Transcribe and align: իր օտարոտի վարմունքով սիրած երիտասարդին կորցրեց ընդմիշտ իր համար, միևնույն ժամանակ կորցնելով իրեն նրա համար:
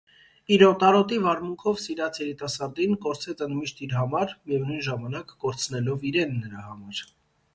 իր 0.55 0.61
օտարոտի 0.67 1.17
վարմունքով 1.25 1.75
սիրած 1.81 2.17
երիտասարդին 2.21 2.97
կորցրեց 3.03 3.43
ընդմիշտ 3.47 3.83
իր 3.89 3.93
համար, 3.99 4.33
միևնույն 4.49 4.83
ժամանակ 4.89 5.35
կորցնելով 5.45 6.09
իրեն 6.13 6.33
նրա 6.39 6.65
համար: 6.71 7.07